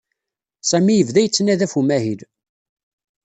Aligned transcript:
Sami 0.69 0.93
yebda 0.95 1.21
yettnadi 1.23 1.67
ɣef 1.67 1.73
umahil. 1.79 2.21